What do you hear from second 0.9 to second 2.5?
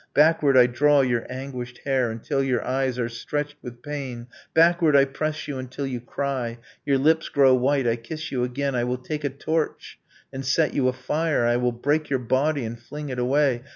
your anguished hair Until